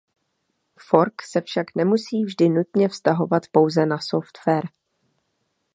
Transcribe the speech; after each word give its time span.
Fork 0.79 1.21
se 1.21 1.41
však 1.41 1.75
nemusí 1.75 2.23
vždy 2.25 2.49
nutně 2.49 2.89
vztahovat 2.89 3.43
pouze 3.51 3.85
na 3.85 3.99
software. 3.99 4.69